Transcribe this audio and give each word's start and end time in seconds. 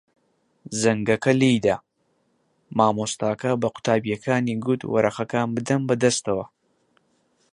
زەنگەکە 0.81 1.31
لێی 1.39 1.59
دا. 1.65 1.77
مامۆستاکە 2.77 3.51
بە 3.61 3.67
قوتابییەکانی 3.75 4.59
گوت 4.65 4.81
وەرەقەکان 4.93 5.47
بدەن 5.55 5.81
بەدەستەوە. 5.89 6.45